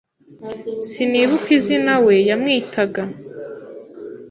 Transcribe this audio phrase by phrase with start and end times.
[0.89, 3.03] Sinibuka izinawe yamwitaga.